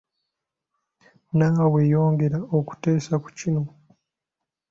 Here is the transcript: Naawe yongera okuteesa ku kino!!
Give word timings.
Naawe 1.37 1.81
yongera 1.93 2.39
okuteesa 2.57 3.15
ku 3.23 3.29
kino!! 3.39 3.61